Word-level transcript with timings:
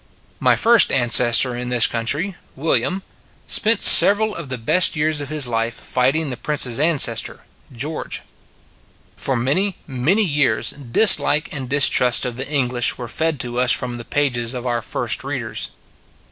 My 0.39 0.55
first 0.55 0.91
ancestor 0.91 1.55
in 1.55 1.69
this 1.69 1.85
country, 1.85 2.35
William, 2.55 3.03
spent 3.45 3.83
several 3.83 4.33
of 4.35 4.49
the 4.49 4.57
best 4.57 4.95
years 4.95 5.21
of 5.21 5.29
his 5.29 5.45
life 5.47 5.75
fighting 5.75 6.31
the 6.31 6.37
Prince 6.37 6.65
s 6.65 6.79
ancestor, 6.79 7.41
George. 7.71 8.23
For 9.15 9.35
many, 9.35 9.77
many 9.85 10.23
years 10.23 10.71
dislike 10.71 11.49
and 11.51 11.69
dis 11.69 11.87
trust 11.87 12.25
of 12.25 12.35
the 12.35 12.49
English 12.49 12.97
were 12.97 13.07
fed 13.07 13.39
to 13.41 13.59
us 13.59 13.71
from 13.71 13.97
the 13.99 14.03
pages 14.03 14.55
of 14.55 14.65
our 14.65 14.81
first 14.81 15.23
readers. 15.23 15.69